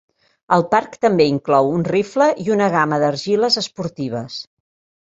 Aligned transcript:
El 0.55 0.63
parc 0.71 0.97
també 1.07 1.27
inclou 1.33 1.69
un 1.75 1.85
rifle 1.89 2.31
i 2.47 2.49
una 2.57 2.73
gamma 2.79 3.03
d'argiles 3.07 3.63
esportives. 3.67 4.45